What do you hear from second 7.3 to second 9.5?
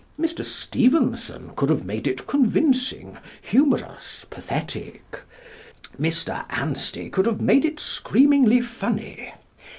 made it screamingly funny.